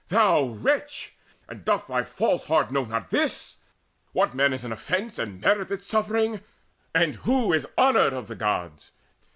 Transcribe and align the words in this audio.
Thou 0.07 0.47
wretch, 0.57 1.13
and 1.47 1.63
doth 1.63 1.85
thy 1.85 2.01
false 2.03 2.45
heart 2.45 2.71
know 2.71 2.85
not 2.85 3.11
this, 3.11 3.57
What 4.13 4.33
man 4.33 4.51
is 4.51 4.63
an 4.63 4.71
offence, 4.71 5.19
and 5.19 5.39
meriteth 5.39 5.85
Suffering, 5.85 6.41
and 6.95 7.17
who 7.17 7.53
is 7.53 7.67
honoured 7.77 8.13
of 8.13 8.27
the 8.27 8.33
Gods? 8.35 8.93